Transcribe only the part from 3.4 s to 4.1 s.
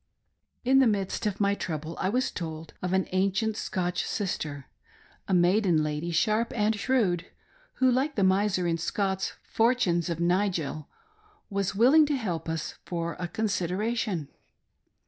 Scotch